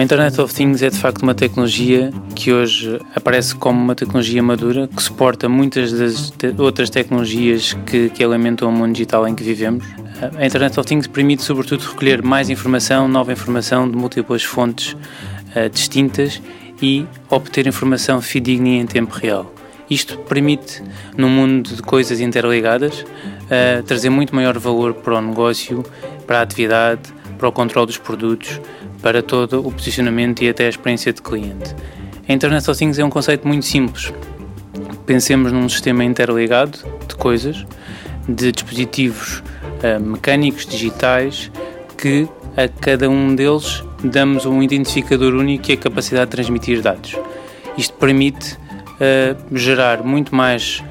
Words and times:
A 0.00 0.02
Internet 0.02 0.40
of 0.40 0.54
Things 0.54 0.80
é 0.80 0.88
de 0.88 0.96
facto 0.96 1.22
uma 1.22 1.34
tecnologia 1.34 2.10
que 2.34 2.50
hoje 2.50 2.98
aparece 3.14 3.54
como 3.54 3.78
uma 3.78 3.94
tecnologia 3.94 4.42
madura, 4.42 4.88
que 4.88 5.02
suporta 5.02 5.46
muitas 5.46 5.92
das 5.92 6.30
te 6.30 6.54
outras 6.56 6.88
tecnologias 6.88 7.74
que, 7.84 8.08
que 8.08 8.24
alimentam 8.24 8.70
o 8.70 8.72
mundo 8.72 8.94
digital 8.94 9.28
em 9.28 9.34
que 9.34 9.44
vivemos. 9.44 9.84
A 10.38 10.46
Internet 10.46 10.80
of 10.80 10.88
Things 10.88 11.06
permite, 11.06 11.42
sobretudo, 11.42 11.82
recolher 11.82 12.22
mais 12.22 12.48
informação, 12.48 13.06
nova 13.08 13.30
informação 13.30 13.90
de 13.90 13.94
múltiplas 13.94 14.42
fontes 14.42 14.94
uh, 15.54 15.68
distintas 15.70 16.40
e 16.80 17.04
obter 17.28 17.66
informação 17.66 18.22
fidedigna 18.22 18.68
em 18.68 18.86
tempo 18.86 19.14
real. 19.14 19.54
Isto 19.90 20.16
permite, 20.16 20.82
num 21.14 21.28
mundo 21.28 21.74
de 21.74 21.82
coisas 21.82 22.20
interligadas, 22.20 23.00
uh, 23.02 23.82
trazer 23.82 24.08
muito 24.08 24.34
maior 24.34 24.58
valor 24.58 24.94
para 24.94 25.18
o 25.18 25.20
negócio, 25.20 25.84
para 26.26 26.38
a 26.38 26.42
atividade, 26.42 27.02
para 27.40 27.48
o 27.48 27.52
controle 27.52 27.86
dos 27.86 27.96
produtos, 27.96 28.60
para 29.00 29.22
todo 29.22 29.66
o 29.66 29.72
posicionamento 29.72 30.42
e 30.42 30.50
até 30.50 30.66
a 30.66 30.68
experiência 30.68 31.10
de 31.10 31.22
cliente. 31.22 31.74
A 32.28 32.32
Internet 32.32 32.70
of 32.70 32.78
Things 32.78 32.98
é 32.98 33.04
um 33.04 33.08
conceito 33.08 33.48
muito 33.48 33.64
simples. 33.64 34.12
Pensemos 35.06 35.50
num 35.50 35.66
sistema 35.66 36.04
interligado 36.04 36.78
de 37.08 37.16
coisas, 37.16 37.66
de 38.28 38.52
dispositivos 38.52 39.42
uh, 39.82 39.98
mecânicos, 39.98 40.66
digitais, 40.66 41.50
que 41.96 42.28
a 42.56 42.68
cada 42.68 43.08
um 43.08 43.34
deles 43.34 43.82
damos 44.04 44.44
um 44.44 44.62
identificador 44.62 45.32
único 45.34 45.70
e 45.70 45.74
a 45.74 45.76
capacidade 45.78 46.26
de 46.26 46.36
transmitir 46.36 46.82
dados. 46.82 47.16
Isto 47.76 47.94
permite 47.94 48.54
uh, 48.54 49.56
gerar 49.56 50.04
muito 50.04 50.34
mais 50.34 50.84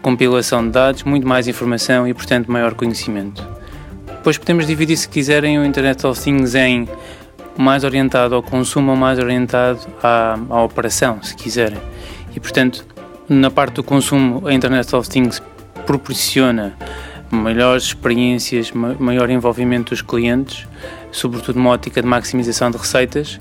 compilação 0.00 0.64
de 0.64 0.70
dados, 0.70 1.02
muito 1.02 1.26
mais 1.26 1.48
informação 1.48 2.06
e, 2.06 2.14
portanto, 2.14 2.50
maior 2.50 2.74
conhecimento. 2.74 3.57
Depois 4.18 4.36
podemos 4.36 4.66
dividir, 4.66 4.96
se 4.96 5.08
quiserem, 5.08 5.58
o 5.58 5.64
Internet 5.64 6.04
of 6.06 6.20
Things 6.20 6.54
em 6.54 6.88
mais 7.56 7.84
orientado 7.84 8.34
ao 8.34 8.42
consumo 8.42 8.90
ou 8.90 8.96
mais 8.96 9.18
orientado 9.18 9.80
à, 10.02 10.36
à 10.50 10.62
operação, 10.62 11.22
se 11.22 11.34
quiserem. 11.34 11.78
E, 12.34 12.40
portanto, 12.40 12.84
na 13.28 13.50
parte 13.50 13.74
do 13.74 13.84
consumo, 13.84 14.46
a 14.46 14.52
Internet 14.52 14.94
of 14.94 15.08
Things 15.08 15.40
proporciona 15.86 16.76
melhores 17.30 17.84
experiências, 17.84 18.72
maior 18.72 19.30
envolvimento 19.30 19.90
dos 19.90 20.02
clientes, 20.02 20.66
sobretudo 21.12 21.56
uma 21.56 21.70
ótica 21.70 22.02
de 22.02 22.08
maximização 22.08 22.70
de 22.72 22.76
receitas. 22.76 23.38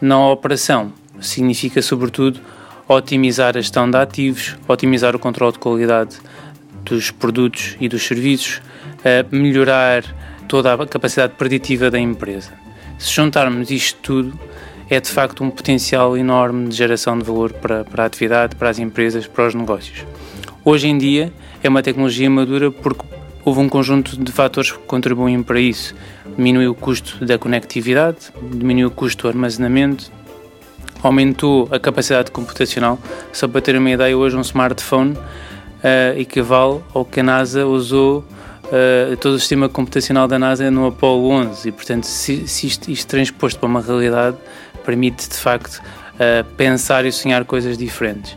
Na 0.00 0.28
operação, 0.28 0.92
significa, 1.20 1.82
sobretudo, 1.82 2.40
otimizar 2.88 3.56
a 3.56 3.60
gestão 3.60 3.90
de 3.90 3.96
ativos, 3.96 4.56
otimizar 4.68 5.14
o 5.16 5.18
controle 5.18 5.52
de 5.52 5.58
qualidade 5.58 6.16
dos 6.84 7.10
produtos 7.10 7.76
e 7.80 7.88
dos 7.88 8.06
serviços, 8.06 8.60
melhorar 9.30 10.04
toda 10.48 10.72
a 10.72 10.86
capacidade 10.86 11.34
preditiva 11.34 11.90
da 11.90 11.98
empresa. 11.98 12.52
Se 12.98 13.12
juntarmos 13.12 13.70
isto 13.70 13.98
tudo, 14.00 14.38
é 14.88 15.00
de 15.00 15.10
facto 15.10 15.42
um 15.42 15.50
potencial 15.50 16.16
enorme 16.16 16.68
de 16.68 16.76
geração 16.76 17.18
de 17.18 17.24
valor 17.24 17.52
para, 17.52 17.84
para 17.84 18.04
a 18.04 18.06
atividade, 18.06 18.56
para 18.56 18.70
as 18.70 18.78
empresas, 18.78 19.26
para 19.26 19.46
os 19.46 19.54
negócios. 19.54 20.04
Hoje 20.64 20.88
em 20.88 20.96
dia 20.96 21.32
é 21.62 21.68
uma 21.68 21.82
tecnologia 21.82 22.28
madura 22.30 22.70
porque 22.70 23.04
houve 23.44 23.60
um 23.60 23.68
conjunto 23.68 24.16
de 24.16 24.32
fatores 24.32 24.72
que 24.72 24.78
contribuem 24.78 25.42
para 25.42 25.60
isso. 25.60 25.94
Diminuiu 26.36 26.70
o 26.70 26.74
custo 26.74 27.24
da 27.24 27.38
conectividade, 27.38 28.32
diminuiu 28.52 28.88
o 28.88 28.90
custo 28.90 29.24
do 29.24 29.28
armazenamento, 29.28 30.10
aumentou 31.02 31.68
a 31.70 31.78
capacidade 31.78 32.30
computacional. 32.30 32.98
Só 33.32 33.46
para 33.46 33.60
ter 33.60 33.76
uma 33.76 33.90
ideia, 33.90 34.16
hoje 34.16 34.36
um 34.36 34.40
smartphone 34.40 35.12
uh, 35.12 36.18
equivale 36.18 36.80
ao 36.94 37.04
que 37.04 37.20
a 37.20 37.22
NASA 37.22 37.66
usou 37.66 38.24
uh, 38.66 39.16
todo 39.16 39.34
o 39.34 39.38
sistema 39.38 39.68
computacional 39.68 40.28
da 40.28 40.38
NASA 40.38 40.70
no 40.70 40.86
Apollo 40.86 41.28
11 41.28 41.68
e, 41.68 41.72
portanto, 41.72 42.04
se, 42.04 42.46
se 42.48 42.66
isto, 42.66 42.90
isto 42.90 43.08
transposto 43.08 43.58
para 43.58 43.68
uma 43.68 43.80
realidade, 43.80 44.36
permite 44.84 45.28
de 45.28 45.36
facto 45.36 45.80
uh, 46.14 46.44
pensar 46.56 47.04
e 47.04 47.12
sonhar 47.12 47.44
coisas 47.44 47.76
diferentes. 47.76 48.36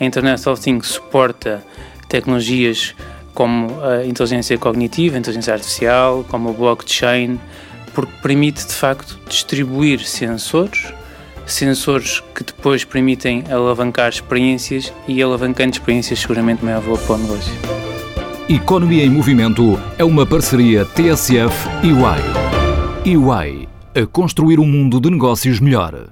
A 0.00 0.04
Internet 0.04 0.48
of 0.48 0.60
Things 0.60 0.88
suporta 0.88 1.62
tecnologias 2.08 2.94
como 3.32 3.80
a 3.82 4.04
inteligência 4.04 4.56
cognitiva, 4.56 5.16
a 5.16 5.18
inteligência 5.18 5.52
artificial, 5.54 6.24
como 6.28 6.50
o 6.50 6.52
blockchain, 6.52 7.40
porque 7.92 8.12
permite 8.22 8.66
de 8.66 8.74
facto 8.74 9.18
distribuir 9.28 10.00
sensores, 10.00 10.92
sensores 11.46 12.22
que 12.34 12.44
depois 12.44 12.84
permitem 12.84 13.44
alavancar 13.50 14.08
experiências 14.08 14.92
e 15.06 15.22
alavancando 15.22 15.72
experiências 15.72 16.20
seguramente 16.20 16.64
maior 16.64 16.80
valor 16.80 16.98
para 17.00 17.14
o 17.14 17.18
negócio. 17.18 17.93
Economia 18.48 19.02
em 19.02 19.08
Movimento 19.08 19.80
é 19.96 20.04
uma 20.04 20.26
parceria 20.26 20.84
TSF 20.84 21.66
e 21.82 21.94
UI. 21.94 23.16
UI 23.16 23.68
a 23.94 24.06
construir 24.06 24.60
um 24.60 24.66
mundo 24.66 25.00
de 25.00 25.08
negócios 25.08 25.60
melhor. 25.60 26.10